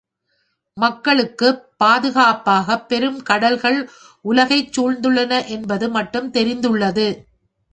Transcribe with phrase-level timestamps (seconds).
[0.77, 3.79] மக்களுக்குப் பாதுகாப்பாகப் பெரும் கடல்கள்
[4.25, 7.07] உலகைச் சூழ்ந்துள்ளன என்பது மட்டும் தெரிந்துள்ளது.